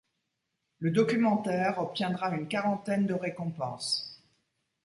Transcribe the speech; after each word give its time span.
Le 0.79 0.89
documentaire 0.89 1.77
obtiendra 1.77 2.35
une 2.35 2.47
quarantaine 2.47 3.05
de 3.05 3.13
récompenses. 3.13 4.19